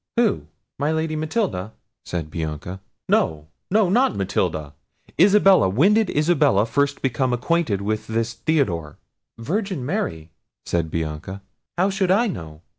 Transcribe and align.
"Who! 0.17 0.47
my 0.79 0.91
Lady 0.91 1.15
Matilda?" 1.15 1.73
said 2.05 2.31
Bianca. 2.31 2.81
"No, 3.07 3.49
no, 3.69 3.87
not 3.87 4.15
Matilda: 4.15 4.73
Isabella; 5.21 5.69
when 5.69 5.93
did 5.93 6.09
Isabella 6.09 6.65
first 6.65 7.03
become 7.03 7.33
acquainted 7.33 7.81
with 7.81 8.07
this 8.07 8.33
Theodore!" 8.33 8.97
"Virgin 9.37 9.85
Mary!" 9.85 10.31
said 10.65 10.89
Bianca, 10.89 11.43
"how 11.77 11.91
should 11.91 12.09
I 12.09 12.25
know?" 12.25 12.63